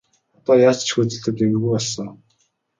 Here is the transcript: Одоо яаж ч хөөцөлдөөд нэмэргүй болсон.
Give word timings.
Одоо 0.37 0.55
яаж 0.69 0.77
ч 0.85 0.89
хөөцөлдөөд 0.93 1.37
нэмэргүй 1.39 1.71
болсон. 1.73 2.07